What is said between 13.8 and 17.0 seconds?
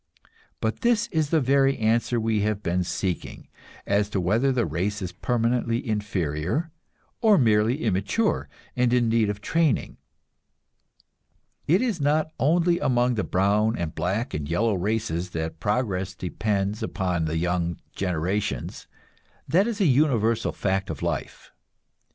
black and yellow races that progress depends